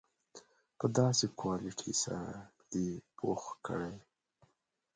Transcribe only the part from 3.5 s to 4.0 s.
کړي.